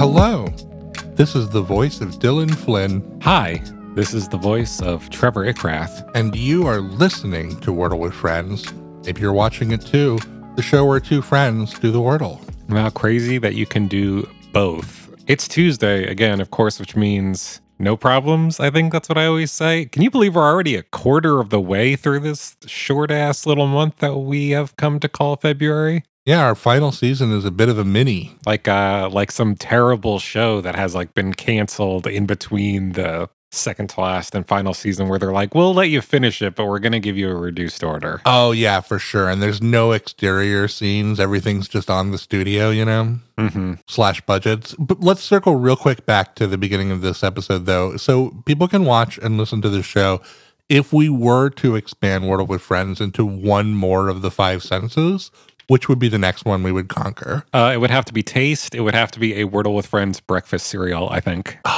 Hello. 0.00 0.46
This 1.14 1.36
is 1.36 1.50
the 1.50 1.60
voice 1.60 2.00
of 2.00 2.18
Dylan 2.20 2.54
Flynn, 2.54 3.20
Hi, 3.20 3.62
this 3.94 4.14
is 4.14 4.30
the 4.30 4.38
voice 4.38 4.80
of 4.80 5.10
Trevor 5.10 5.44
Ickrath. 5.44 6.10
and 6.14 6.34
you 6.34 6.66
are 6.66 6.80
listening 6.80 7.60
to 7.60 7.70
Wordle 7.70 7.98
with 7.98 8.14
Friends. 8.14 8.64
Maybe 9.04 9.20
you're 9.20 9.34
watching 9.34 9.72
it 9.72 9.84
too. 9.84 10.18
The 10.56 10.62
show 10.62 10.86
where 10.86 11.00
two 11.00 11.20
friends 11.20 11.78
do 11.78 11.90
the 11.90 11.98
Wordle. 11.98 12.40
How 12.70 12.88
crazy 12.88 13.36
that 13.36 13.56
you 13.56 13.66
can 13.66 13.88
do 13.88 14.26
both. 14.54 15.14
It's 15.26 15.46
Tuesday 15.46 16.06
again, 16.06 16.40
of 16.40 16.50
course, 16.50 16.80
which 16.80 16.96
means 16.96 17.60
no 17.78 17.94
problems. 17.94 18.58
I 18.58 18.70
think 18.70 18.92
that's 18.92 19.10
what 19.10 19.18
I 19.18 19.26
always 19.26 19.52
say. 19.52 19.84
Can 19.84 20.00
you 20.00 20.10
believe 20.10 20.34
we're 20.34 20.50
already 20.50 20.76
a 20.76 20.82
quarter 20.82 21.40
of 21.40 21.50
the 21.50 21.60
way 21.60 21.94
through 21.94 22.20
this 22.20 22.56
short 22.64 23.10
ass 23.10 23.44
little 23.44 23.66
month 23.66 23.96
that 23.98 24.16
we 24.16 24.48
have 24.52 24.78
come 24.78 24.98
to 25.00 25.10
call 25.10 25.36
February? 25.36 26.04
Yeah, 26.26 26.44
our 26.44 26.54
final 26.54 26.92
season 26.92 27.32
is 27.32 27.44
a 27.44 27.50
bit 27.50 27.68
of 27.68 27.78
a 27.78 27.84
mini. 27.84 28.36
Like 28.46 28.68
uh 28.68 29.08
like 29.10 29.30
some 29.30 29.54
terrible 29.54 30.18
show 30.18 30.60
that 30.60 30.74
has 30.76 30.94
like 30.94 31.14
been 31.14 31.32
canceled 31.32 32.06
in 32.06 32.26
between 32.26 32.92
the 32.92 33.28
second 33.52 33.90
to 33.90 34.00
last 34.00 34.34
and 34.34 34.46
final 34.46 34.72
season 34.74 35.08
where 35.08 35.18
they're 35.18 35.32
like, 35.32 35.54
"We'll 35.56 35.74
let 35.74 35.88
you 35.88 36.00
finish 36.02 36.40
it, 36.40 36.54
but 36.54 36.66
we're 36.66 36.78
going 36.78 36.92
to 36.92 37.00
give 37.00 37.16
you 37.16 37.30
a 37.30 37.34
reduced 37.34 37.82
order." 37.82 38.20
Oh, 38.24 38.52
yeah, 38.52 38.80
for 38.80 38.98
sure. 39.00 39.28
And 39.28 39.42
there's 39.42 39.60
no 39.60 39.90
exterior 39.90 40.68
scenes. 40.68 41.18
Everything's 41.18 41.66
just 41.66 41.90
on 41.90 42.12
the 42.12 42.18
studio, 42.18 42.70
you 42.70 42.84
know? 42.84 43.18
Mhm. 43.38 43.80
slash 43.88 44.20
budgets. 44.20 44.76
But 44.78 45.00
let's 45.00 45.22
circle 45.22 45.56
real 45.56 45.74
quick 45.74 46.06
back 46.06 46.36
to 46.36 46.46
the 46.46 46.58
beginning 46.58 46.92
of 46.92 47.00
this 47.00 47.24
episode, 47.24 47.66
though, 47.66 47.96
so 47.96 48.40
people 48.44 48.68
can 48.68 48.84
watch 48.84 49.18
and 49.18 49.36
listen 49.36 49.60
to 49.62 49.68
the 49.70 49.82
show. 49.82 50.20
If 50.68 50.92
we 50.92 51.08
were 51.08 51.50
to 51.50 51.74
expand 51.74 52.24
Wordle 52.24 52.46
with 52.46 52.62
Friends 52.62 53.00
into 53.00 53.24
one 53.24 53.72
more 53.74 54.08
of 54.08 54.22
the 54.22 54.30
five 54.30 54.62
senses, 54.62 55.32
which 55.70 55.88
would 55.88 56.00
be 56.00 56.08
the 56.08 56.18
next 56.18 56.44
one 56.44 56.64
we 56.64 56.72
would 56.72 56.88
conquer? 56.88 57.44
Uh, 57.54 57.70
it 57.72 57.76
would 57.76 57.92
have 57.92 58.04
to 58.04 58.12
be 58.12 58.24
taste. 58.24 58.74
It 58.74 58.80
would 58.80 58.94
have 58.94 59.12
to 59.12 59.20
be 59.20 59.40
a 59.40 59.46
Wordle 59.46 59.76
with 59.76 59.86
Friends 59.86 60.18
breakfast 60.18 60.66
cereal, 60.66 61.08
I 61.08 61.20
think. 61.20 61.58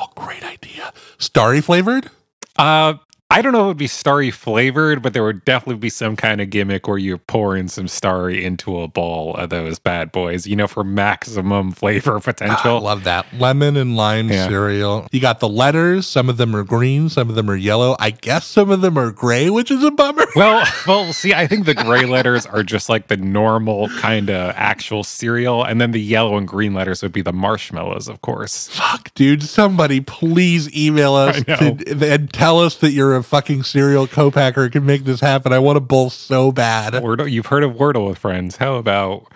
Oh, 0.00 0.06
great 0.14 0.44
idea. 0.44 0.92
Starry 1.18 1.60
flavored? 1.60 2.08
Uh, 2.56 2.94
I 3.30 3.42
don't 3.42 3.52
know 3.52 3.58
if 3.60 3.64
it 3.64 3.68
would 3.68 3.76
be 3.76 3.86
starry 3.88 4.30
flavored, 4.30 5.02
but 5.02 5.12
there 5.12 5.22
would 5.22 5.44
definitely 5.44 5.78
be 5.78 5.90
some 5.90 6.16
kind 6.16 6.40
of 6.40 6.48
gimmick 6.48 6.88
where 6.88 6.96
you're 6.96 7.18
pouring 7.18 7.68
some 7.68 7.86
starry 7.86 8.42
into 8.42 8.80
a 8.80 8.88
bowl 8.88 9.34
of 9.34 9.50
those 9.50 9.78
bad 9.78 10.12
boys, 10.12 10.46
you 10.46 10.56
know, 10.56 10.66
for 10.66 10.82
maximum 10.82 11.70
flavor 11.72 12.16
Ah, 12.16 12.20
potential. 12.20 12.80
love 12.80 13.04
that. 13.04 13.26
Lemon 13.38 13.76
and 13.76 13.96
lime 13.98 14.30
Yeah. 14.30 14.48
cereal. 14.48 15.08
You 15.12 15.20
got 15.20 15.40
the 15.40 15.48
letters. 15.48 16.06
Some 16.06 16.30
of 16.30 16.38
them 16.38 16.56
are 16.56 16.64
green, 16.64 17.10
some 17.10 17.28
of 17.28 17.34
them 17.34 17.50
are 17.50 17.54
yellow. 17.56 17.96
I 18.00 18.12
guess 18.12 18.46
some 18.46 18.70
of 18.70 18.80
them 18.80 18.96
are 18.96 19.10
gray, 19.10 19.50
which 19.50 19.70
is 19.70 19.84
a 19.84 19.90
bummer. 19.90 20.24
well, 20.34 20.66
well, 20.86 21.12
see, 21.12 21.34
I 21.34 21.46
think 21.46 21.66
the 21.66 21.74
gray 21.74 22.06
letters 22.06 22.46
are 22.46 22.62
just 22.62 22.88
like 22.88 23.08
the 23.08 23.18
normal 23.18 23.90
kind 23.98 24.30
of 24.30 24.54
actual 24.56 25.04
cereal, 25.04 25.62
and 25.64 25.82
then 25.82 25.90
the 25.90 26.00
yellow 26.00 26.38
and 26.38 26.48
green 26.48 26.72
letters 26.72 27.02
would 27.02 27.12
be 27.12 27.20
the 27.22 27.34
marshmallows, 27.34 28.08
of 28.08 28.22
course. 28.22 28.68
Fuck, 28.68 29.12
dude. 29.12 29.42
Somebody 29.42 30.00
please 30.00 30.74
email 30.74 31.12
us 31.12 31.42
to, 31.42 31.76
and 32.14 32.32
tell 32.32 32.58
us 32.60 32.76
that 32.76 32.92
you're 32.92 33.17
a 33.18 33.22
fucking 33.22 33.62
cereal 33.62 34.06
co-packer 34.06 34.68
can 34.70 34.86
make 34.86 35.04
this 35.04 35.20
happen. 35.20 35.52
I 35.52 35.58
want 35.58 35.76
a 35.76 35.80
bowl 35.80 36.10
so 36.10 36.52
bad. 36.52 36.94
Wordle, 36.94 37.30
you've 37.30 37.46
heard 37.46 37.64
of 37.64 37.72
Wordle 37.72 38.08
with 38.08 38.18
friends. 38.18 38.56
How 38.56 38.76
about 38.76 39.26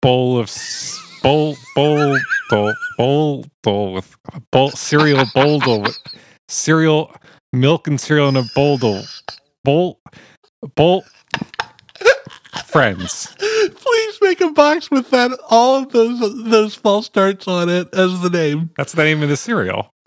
bowl 0.00 0.38
of 0.38 0.50
bowl 1.22 1.56
bowl 1.74 2.18
bowl 2.50 2.74
bowl 2.98 3.44
bowl 3.62 3.92
with 3.92 4.16
bowl 4.50 4.70
cereal 4.70 5.24
boldle 5.34 5.82
with 5.82 5.98
cereal 6.48 7.14
milk 7.52 7.86
and 7.86 8.00
cereal 8.00 8.28
in 8.28 8.36
a 8.36 8.44
boldle 8.54 9.02
bowl 9.64 10.00
bowl 10.74 11.04
friends. 12.66 13.34
Please 13.38 14.18
make 14.20 14.40
a 14.40 14.50
box 14.50 14.90
with 14.90 15.10
that 15.10 15.38
all 15.50 15.76
of 15.76 15.92
those 15.92 16.20
those 16.44 16.74
false 16.74 17.06
starts 17.06 17.46
on 17.46 17.68
it 17.68 17.92
as 17.94 18.20
the 18.20 18.30
name. 18.30 18.70
That's 18.76 18.92
the 18.92 19.04
name 19.04 19.22
of 19.22 19.28
the 19.28 19.36
cereal. 19.36 19.90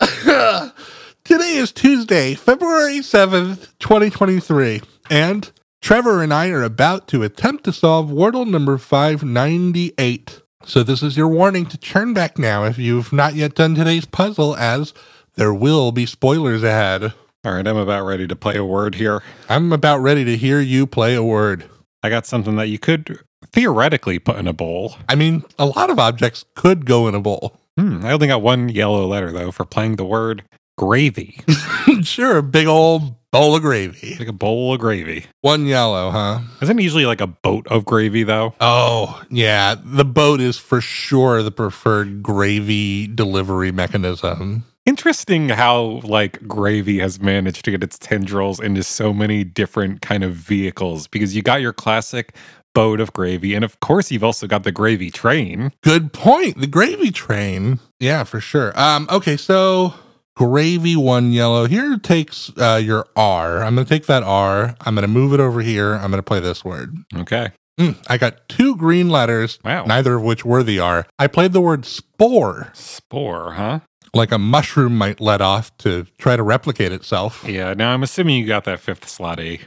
Today 1.26 1.56
is 1.56 1.72
Tuesday, 1.72 2.34
February 2.36 3.00
7th, 3.00 3.76
2023, 3.80 4.80
and 5.10 5.50
Trevor 5.82 6.22
and 6.22 6.32
I 6.32 6.50
are 6.50 6.62
about 6.62 7.08
to 7.08 7.24
attempt 7.24 7.64
to 7.64 7.72
solve 7.72 8.10
Wordle 8.10 8.48
number 8.48 8.78
598. 8.78 10.40
So 10.64 10.84
this 10.84 11.02
is 11.02 11.16
your 11.16 11.26
warning 11.26 11.66
to 11.66 11.76
turn 11.76 12.14
back 12.14 12.38
now 12.38 12.62
if 12.62 12.78
you've 12.78 13.12
not 13.12 13.34
yet 13.34 13.56
done 13.56 13.74
today's 13.74 14.04
puzzle 14.04 14.54
as 14.54 14.94
there 15.34 15.52
will 15.52 15.90
be 15.90 16.06
spoilers 16.06 16.62
ahead. 16.62 17.12
All 17.44 17.54
right, 17.54 17.66
I'm 17.66 17.76
about 17.76 18.06
ready 18.06 18.28
to 18.28 18.36
play 18.36 18.54
a 18.54 18.64
word 18.64 18.94
here. 18.94 19.20
I'm 19.48 19.72
about 19.72 19.98
ready 19.98 20.24
to 20.26 20.36
hear 20.36 20.60
you 20.60 20.86
play 20.86 21.16
a 21.16 21.24
word. 21.24 21.64
I 22.04 22.08
got 22.08 22.26
something 22.26 22.54
that 22.54 22.68
you 22.68 22.78
could 22.78 23.18
theoretically 23.48 24.20
put 24.20 24.36
in 24.36 24.46
a 24.46 24.52
bowl. 24.52 24.94
I 25.08 25.16
mean, 25.16 25.42
a 25.58 25.66
lot 25.66 25.90
of 25.90 25.98
objects 25.98 26.44
could 26.54 26.86
go 26.86 27.08
in 27.08 27.16
a 27.16 27.20
bowl. 27.20 27.58
Hmm, 27.76 28.06
I 28.06 28.12
only 28.12 28.28
got 28.28 28.42
one 28.42 28.68
yellow 28.68 29.04
letter 29.08 29.32
though 29.32 29.50
for 29.50 29.64
playing 29.64 29.96
the 29.96 30.04
word 30.04 30.44
gravy. 30.76 31.40
sure, 32.02 32.38
a 32.38 32.42
big 32.42 32.66
old 32.66 33.14
bowl 33.30 33.56
of 33.56 33.62
gravy. 33.62 34.16
like 34.18 34.28
a 34.28 34.32
bowl 34.32 34.72
of 34.74 34.80
gravy. 34.80 35.26
One 35.42 35.66
yellow, 35.66 36.10
huh? 36.10 36.40
Isn't 36.62 36.78
it 36.78 36.82
usually 36.82 37.06
like 37.06 37.20
a 37.20 37.26
boat 37.26 37.66
of 37.68 37.84
gravy 37.84 38.22
though? 38.22 38.54
Oh, 38.60 39.22
yeah. 39.30 39.74
The 39.82 40.04
boat 40.04 40.40
is 40.40 40.58
for 40.58 40.80
sure 40.80 41.42
the 41.42 41.50
preferred 41.50 42.22
gravy 42.22 43.06
delivery 43.06 43.72
mechanism. 43.72 44.64
Interesting 44.86 45.48
how 45.48 46.00
like 46.04 46.46
gravy 46.46 46.98
has 47.00 47.20
managed 47.20 47.64
to 47.64 47.72
get 47.72 47.82
its 47.82 47.98
tendrils 47.98 48.60
into 48.60 48.82
so 48.84 49.12
many 49.12 49.42
different 49.42 50.00
kind 50.00 50.22
of 50.22 50.34
vehicles 50.34 51.08
because 51.08 51.34
you 51.34 51.42
got 51.42 51.60
your 51.60 51.72
classic 51.72 52.36
boat 52.72 53.00
of 53.00 53.12
gravy 53.14 53.54
and 53.54 53.64
of 53.64 53.80
course 53.80 54.10
you've 54.10 54.22
also 54.22 54.46
got 54.46 54.62
the 54.62 54.70
gravy 54.70 55.10
train. 55.10 55.72
Good 55.82 56.12
point. 56.12 56.60
The 56.60 56.66
gravy 56.66 57.10
train. 57.10 57.80
Yeah, 57.98 58.22
for 58.24 58.40
sure. 58.40 58.78
Um, 58.78 59.08
okay, 59.10 59.36
so 59.36 59.94
gravy 60.36 60.96
one 60.96 61.32
yellow. 61.32 61.66
Here 61.66 61.96
takes 61.98 62.50
uh, 62.58 62.80
your 62.82 63.06
R. 63.16 63.62
I'm 63.62 63.74
gonna 63.74 63.86
take 63.86 64.06
that 64.06 64.22
R. 64.22 64.74
I'm 64.80 64.94
gonna 64.94 65.08
move 65.08 65.32
it 65.32 65.40
over 65.40 65.60
here. 65.62 65.94
I'm 65.94 66.10
gonna 66.10 66.22
play 66.22 66.40
this 66.40 66.64
word. 66.64 66.94
Okay. 67.16 67.50
Mm, 67.80 67.96
I 68.08 68.16
got 68.16 68.48
two 68.48 68.74
green 68.76 69.10
letters, 69.10 69.58
Wow. 69.62 69.84
neither 69.84 70.14
of 70.14 70.22
which 70.22 70.44
were 70.46 70.62
the 70.62 70.78
R. 70.80 71.06
I 71.18 71.26
played 71.26 71.52
the 71.52 71.60
word 71.60 71.84
spore, 71.84 72.70
Spore, 72.72 73.52
huh? 73.52 73.80
like 74.14 74.32
a 74.32 74.38
mushroom 74.38 74.96
might 74.96 75.20
let 75.20 75.42
off 75.42 75.76
to 75.78 76.06
try 76.16 76.36
to 76.36 76.42
replicate 76.42 76.90
itself. 76.92 77.44
Yeah, 77.46 77.74
now 77.74 77.92
I'm 77.92 78.02
assuming 78.02 78.36
you 78.38 78.46
got 78.46 78.64
that 78.64 78.80
fifth 78.80 79.06
slot 79.08 79.38
A. 79.40 79.60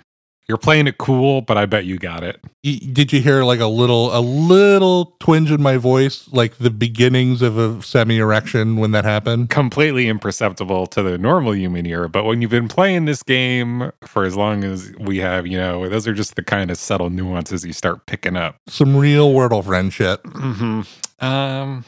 You're 0.49 0.57
playing 0.57 0.87
it 0.87 0.97
cool, 0.97 1.41
but 1.41 1.59
I 1.59 1.67
bet 1.67 1.85
you 1.85 1.99
got 1.99 2.23
it. 2.23 2.43
Did 2.63 3.13
you 3.13 3.21
hear 3.21 3.43
like 3.43 3.59
a 3.59 3.67
little, 3.67 4.17
a 4.17 4.19
little 4.19 5.15
twinge 5.19 5.51
in 5.51 5.61
my 5.61 5.77
voice, 5.77 6.27
like 6.33 6.57
the 6.57 6.71
beginnings 6.71 7.43
of 7.43 7.59
a 7.59 7.83
semi 7.83 8.17
erection 8.17 8.77
when 8.77 8.89
that 8.91 9.05
happened? 9.05 9.51
Completely 9.51 10.07
imperceptible 10.09 10.87
to 10.87 11.03
the 11.03 11.19
normal 11.19 11.53
human 11.55 11.85
ear, 11.85 12.07
but 12.07 12.23
when 12.23 12.41
you've 12.41 12.49
been 12.49 12.67
playing 12.67 13.05
this 13.05 13.21
game 13.21 13.91
for 14.03 14.23
as 14.25 14.35
long 14.35 14.63
as 14.63 14.91
we 14.99 15.19
have, 15.19 15.45
you 15.45 15.55
know, 15.55 15.87
those 15.87 16.07
are 16.07 16.15
just 16.15 16.35
the 16.35 16.43
kind 16.43 16.71
of 16.71 16.77
subtle 16.79 17.11
nuances 17.11 17.63
you 17.63 17.71
start 17.71 18.07
picking 18.07 18.35
up. 18.35 18.55
Some 18.67 18.97
real 18.97 19.31
Wordle 19.31 19.63
friend 19.63 19.93
shit. 19.93 20.19
hmm 20.25 20.81
Um, 21.19 21.85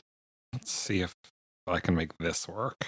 let's 0.54 0.72
see 0.72 1.02
if 1.02 1.16
I 1.66 1.80
can 1.80 1.96
make 1.96 2.16
this 2.20 2.48
work. 2.48 2.86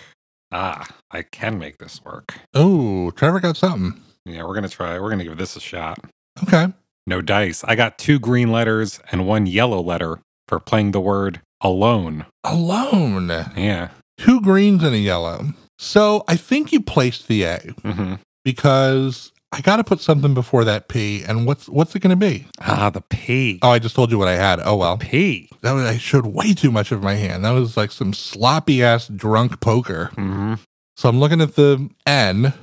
Ah, 0.52 0.86
I 1.10 1.24
can 1.24 1.58
make 1.58 1.80
this 1.80 2.00
work. 2.06 2.36
Oh, 2.54 3.10
Trevor 3.10 3.40
got 3.40 3.58
something. 3.58 4.00
Yeah, 4.26 4.44
we're 4.44 4.54
gonna 4.56 4.70
try. 4.70 5.00
We're 5.00 5.10
gonna 5.10 5.24
give 5.24 5.38
this 5.38 5.56
a 5.56 5.60
shot. 5.60 6.00
Okay. 6.44 6.68
No 7.06 7.22
dice. 7.22 7.64
I 7.66 7.76
got 7.76 7.98
two 7.98 8.20
green 8.20 8.52
letters 8.52 9.00
and 9.12 9.28
one 9.28 9.46
yellow 9.46 9.82
letter 9.82 10.20
for 10.48 10.60
playing 10.60 10.92
the 10.92 11.02
word 11.02 11.42
alone. 11.62 12.26
Alone. 12.44 13.28
Yeah. 13.58 13.90
Two 14.18 14.40
greens 14.42 14.84
and 14.84 14.96
a 14.96 15.00
yellow. 15.00 15.48
So 15.78 16.24
I 16.28 16.38
think 16.38 16.72
you 16.72 16.80
placed 16.82 17.28
the 17.28 17.44
A 17.44 17.58
hmm 17.84 18.14
because 18.46 19.32
I 19.52 19.62
got 19.62 19.78
to 19.78 19.84
put 19.84 20.00
something 20.00 20.34
before 20.34 20.64
that 20.66 20.88
P. 20.88 21.24
And 21.24 21.46
what's 21.46 21.68
what's 21.70 21.96
it 21.96 22.00
going 22.00 22.10
to 22.10 22.16
be? 22.16 22.48
Ah, 22.62 22.90
the 22.90 23.02
P. 23.02 23.60
Oh, 23.62 23.70
I 23.70 23.80
just 23.80 23.96
told 23.96 24.10
you 24.12 24.18
what 24.18 24.28
I 24.28 24.36
had. 24.36 24.60
Oh 24.64 24.78
well. 24.78 24.98
P. 24.98 25.50
That 25.62 25.74
was, 25.74 25.86
I 25.86 25.98
showed 25.98 26.26
way 26.26 26.54
too 26.54 26.72
much 26.72 26.92
of 26.92 27.04
my 27.04 27.16
hand. 27.16 27.44
That 27.44 27.52
was 27.52 27.76
like 27.78 27.92
some 27.92 28.14
sloppy 28.14 28.82
ass 28.82 29.08
drunk 29.10 29.60
poker. 29.60 30.06
hmm 30.16 30.54
So 30.96 31.10
I'm 31.10 31.20
looking 31.20 31.42
at 31.42 31.56
the 31.56 31.90
N. 32.06 32.54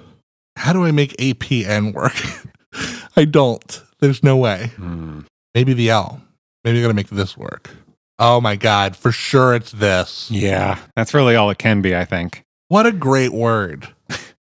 How 0.56 0.72
do 0.72 0.84
I 0.84 0.90
make 0.90 1.16
APN 1.16 1.92
work? 1.92 2.14
I 3.16 3.24
don't. 3.24 3.82
There's 4.00 4.22
no 4.22 4.36
way. 4.36 4.72
Hmm. 4.76 5.20
Maybe 5.54 5.72
the 5.72 5.90
L. 5.90 6.20
Maybe 6.64 6.78
I 6.78 6.82
gotta 6.82 6.94
make 6.94 7.08
this 7.08 7.36
work. 7.36 7.70
Oh 8.18 8.40
my 8.40 8.54
god, 8.56 8.96
for 8.96 9.12
sure 9.12 9.54
it's 9.54 9.72
this. 9.72 10.30
Yeah, 10.30 10.78
that's 10.94 11.14
really 11.14 11.36
all 11.36 11.50
it 11.50 11.58
can 11.58 11.80
be, 11.80 11.96
I 11.96 12.04
think. 12.04 12.42
What 12.68 12.86
a 12.86 12.92
great 12.92 13.32
word. 13.32 13.88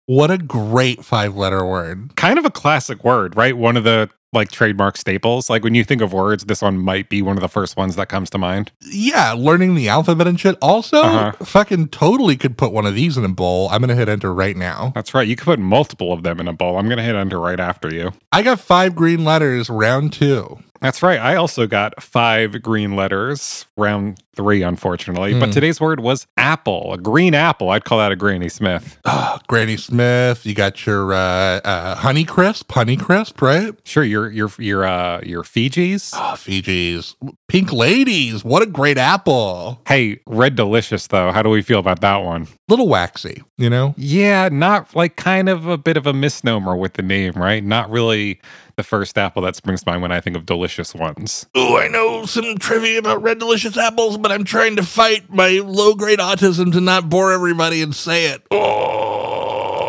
What 0.07 0.31
a 0.31 0.37
great 0.39 1.05
five 1.05 1.35
letter 1.35 1.65
word. 1.65 2.15
Kind 2.17 2.39
of 2.39 2.45
a 2.45 2.51
classic 2.51 3.03
word, 3.05 3.37
right? 3.37 3.57
One 3.57 3.77
of 3.77 3.85
the 3.85 4.11
like 4.35 4.51
trademark 4.51 4.97
staples. 4.97 5.49
Like 5.49 5.63
when 5.63 5.75
you 5.77 5.85
think 5.85 6.03
of 6.03 6.13
words, 6.13 6.45
this 6.45 6.61
one 6.61 6.77
might 6.77 7.09
be 7.09 7.23
one 7.23 7.37
of 7.37 7.41
the 7.41 7.49
first 7.49 7.77
ones 7.77 7.95
that 7.97 8.09
comes 8.09 8.29
to 8.31 8.39
mind. 8.39 8.73
Yeah, 8.83 9.33
learning 9.33 9.77
the 9.77 9.89
alphabet 9.89 10.27
and 10.27 10.39
shit. 10.39 10.59
Also, 10.61 10.99
Uh-huh. 11.01 11.45
fucking 11.45 11.89
totally 11.89 12.37
could 12.37 12.59
put 12.59 12.73
one 12.73 12.85
of 12.85 12.95
these 12.97 13.17
in 13.17 13.25
a 13.25 13.29
bowl. 13.29 13.69
I'm 13.71 13.81
gonna 13.81 13.95
hit 13.95 14.09
enter 14.09 14.35
right 14.35 14.57
now. 14.57 14.91
That's 14.95 15.15
right. 15.15 15.27
You 15.27 15.37
could 15.37 15.45
put 15.45 15.59
multiple 15.61 16.13
of 16.13 16.23
them 16.25 16.41
in 16.41 16.49
a 16.49 16.53
bowl. 16.53 16.77
I'm 16.79 16.87
going 16.87 16.99
to 16.99 17.05
hit 17.05 17.15
enter 17.15 17.39
right 17.41 17.61
after 17.61 17.95
you. 17.95 18.13
I 18.33 18.43
got 18.43 18.59
five 18.61 18.95
green 18.97 19.25
letters, 19.25 19.71
round 19.71 20.13
two. 20.13 20.59
That's 20.85 21.03
right. 21.03 21.19
I 21.19 21.37
also 21.37 21.67
got 21.67 22.03
five 22.03 22.61
green 22.61 22.95
letters, 22.95 23.65
round 23.75 24.19
three, 24.37 24.61
unfortunately. 24.63 25.33
But 25.33 25.47
Hmm. 25.47 25.53
today's 25.53 25.81
word 25.81 26.01
was 26.01 26.27
apple, 26.37 26.93
a 26.93 26.99
green 26.99 27.35
apple. 27.35 27.71
I'd 27.71 27.85
call 27.85 27.99
that 28.01 28.13
a 28.13 28.17
Granny 28.17 28.51
Smith. 28.51 28.99
Ah, 29.07 29.39
Granny 29.47 29.79
Smith. 29.79 30.45
You 30.45 30.53
got 30.55 30.85
your 30.85 31.15
uh, 31.15 31.17
uh, 31.65 31.95
Honey 31.95 32.25
Crisp, 32.25 32.71
Honey 32.71 32.99
Crisp, 32.99 33.41
right? 33.41 33.73
Sure, 33.85 34.05
your 34.05 34.31
your 34.31 34.51
your 34.59 34.85
uh 34.85 35.21
your 35.23 35.43
Fuji's. 35.43 36.11
Oh, 36.15 36.35
Fuji's. 36.37 37.17
Pink 37.49 37.73
Ladies. 37.73 38.45
What 38.45 38.63
a 38.63 38.67
great 38.67 38.99
apple. 38.99 39.81
Hey, 39.89 40.21
red 40.27 40.55
delicious 40.55 41.07
though. 41.07 41.33
How 41.33 41.41
do 41.43 41.49
we 41.49 41.63
feel 41.63 41.79
about 41.79 42.03
that 42.03 42.17
one? 42.19 42.47
Little 42.69 42.89
waxy, 42.89 43.43
you 43.57 43.71
know? 43.71 43.95
Yeah, 43.97 44.51
not 44.53 44.95
like 44.95 45.17
kind 45.17 45.49
of 45.49 45.67
a 45.67 45.79
bit 45.79 45.97
of 45.97 46.07
a 46.07 46.13
misnomer 46.13 46.77
with 46.77 46.95
the 46.95 47.03
name, 47.03 47.33
right? 47.37 47.65
Not 47.65 47.89
really 47.91 48.41
the 48.77 48.83
first 48.83 49.17
apple 49.19 49.43
that 49.43 49.57
springs 49.57 49.83
to 49.83 49.91
mind 49.91 50.03
when 50.03 50.13
I 50.13 50.21
think 50.21 50.37
of 50.37 50.47
delicious 50.47 50.95
ones. 50.95 51.47
Oh, 51.55 51.77
I 51.77 51.89
know 51.89 52.27
some 52.27 52.57
trivia 52.59 52.99
about 52.99 53.23
red 53.23 53.39
delicious 53.39 53.77
apples, 53.77 54.19
but 54.19 54.33
I'm 54.33 54.45
trying 54.45 54.77
to 54.77 54.83
fight 54.83 55.31
my 55.31 55.61
low 55.65 55.95
grade 55.95 56.19
autism 56.19 56.73
to 56.73 56.81
not 56.81 57.09
bore 57.09 57.33
everybody 57.33 57.83
and 57.83 57.95
say 57.95 58.27
it. 58.27 58.43
Oh. 58.51 59.04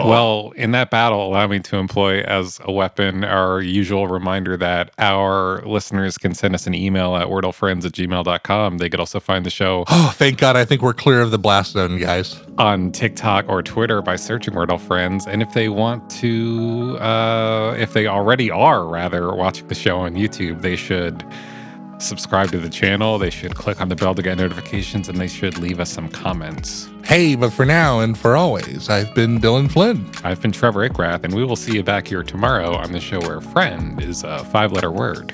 Well, 0.10 0.52
in 0.56 0.72
that 0.72 0.90
battle, 0.90 1.28
allow 1.28 1.48
me 1.48 1.60
to 1.60 1.78
employ 1.78 2.22
as 2.22 2.60
a 2.63 2.72
weapon 2.72 3.24
our 3.24 3.62
usual 3.62 4.07
reminder 4.07 4.57
that 4.57 4.92
our 4.98 5.62
listeners 5.66 6.18
can 6.18 6.34
send 6.34 6.56
us 6.56 6.68
an 6.68 6.74
email 6.74 7.16
at 7.16 7.28
wordlefriends 7.28 7.86
at 7.86 7.92
gmail.com. 7.94 8.78
They 8.78 8.90
could 8.90 9.00
also 9.00 9.19
find 9.19 9.46
the 9.46 9.50
show 9.50 9.84
Oh, 9.90 10.13
thank 10.16 10.38
God. 10.38 10.56
I 10.56 10.66
think 10.66 10.81
we're 10.81 10.94
clear 10.94 11.22
of 11.22 11.31
the 11.31 11.40
blast 11.40 11.72
zone, 11.74 11.98
guys. 12.00 12.40
on 12.57 12.92
TikTok 12.92 13.46
or 13.50 13.62
Twitter 13.63 14.02
by 14.02 14.16
searching 14.16 14.54
Wordle 14.54 14.80
Friends. 14.80 15.28
And 15.28 15.42
if 15.42 15.54
they 15.54 15.69
want 15.69 16.10
to, 16.22 16.98
uh, 17.00 17.75
if 17.78 17.94
they 17.94 18.07
already 18.07 18.50
are 18.52 18.86
rather 18.86 19.34
watching 19.34 19.68
the 19.68 19.75
show 19.75 19.98
on 20.00 20.16
YouTube, 20.16 20.62
they 20.62 20.75
should 20.75 21.24
subscribe 22.06 22.52
to 22.52 22.60
the 22.60 22.69
channel. 22.69 23.18
They 23.18 23.30
should 23.30 23.56
click 23.56 23.81
on 23.81 23.90
the 23.90 23.96
bell 23.96 24.16
to 24.16 24.22
get 24.22 24.38
notifications 24.38 25.10
and 25.10 25.18
they 25.18 25.28
should 25.28 25.57
leave 25.57 25.80
us 25.80 25.92
some 25.92 26.07
comments. 26.07 26.90
Hey, 27.04 27.36
but 27.36 27.52
for 27.52 27.66
now 27.66 28.00
and 28.00 28.18
for 28.18 28.36
always, 28.36 28.90
I've 28.90 29.13
been 29.13 29.40
Dylan 29.40 29.69
Flynn. 29.69 30.10
I've 30.24 30.42
been 30.42 30.52
Trevor 30.52 30.88
Ickrath, 30.88 31.24
and 31.24 31.36
we 31.36 31.44
will 31.44 31.56
see 31.56 31.74
you 31.74 31.84
back 31.84 32.07
here 32.07 32.24
tomorrow 32.24 32.75
on 32.75 32.92
the 32.92 33.00
show 33.00 33.19
where 33.22 33.42
friend 33.42 34.02
is 34.02 34.24
a 34.24 34.44
five 34.46 34.72
letter 34.72 34.92
word. 34.92 35.34